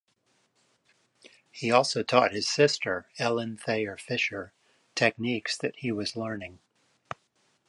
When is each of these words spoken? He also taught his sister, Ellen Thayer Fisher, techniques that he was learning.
He 1.51 1.69
also 1.69 2.01
taught 2.01 2.31
his 2.33 2.47
sister, 2.49 3.05
Ellen 3.19 3.55
Thayer 3.55 3.97
Fisher, 3.97 4.51
techniques 4.95 5.55
that 5.55 5.75
he 5.77 5.91
was 5.91 6.15
learning. 6.15 6.57